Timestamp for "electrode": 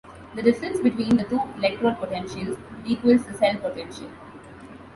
1.57-1.99